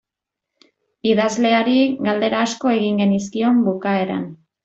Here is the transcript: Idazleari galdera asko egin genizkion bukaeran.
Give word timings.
Idazleari 1.09 1.75
galdera 2.07 2.41
asko 2.47 2.73
egin 2.79 2.99
genizkion 3.05 3.61
bukaeran. 3.69 4.27